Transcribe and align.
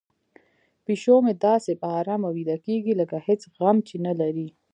پیشو 0.85 1.15
مې 1.25 1.33
داسې 1.45 1.71
په 1.81 1.87
ارامه 1.99 2.29
ویده 2.35 2.57
کیږي 2.65 2.93
لکه 3.01 3.17
هیڅ 3.27 3.41
غم 3.55 3.77
چې 3.87 3.95
نه 4.05 4.13
لري. 4.19 4.47